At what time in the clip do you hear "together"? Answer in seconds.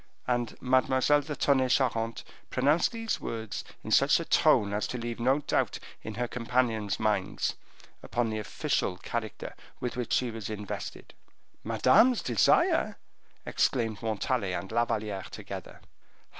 15.29-15.81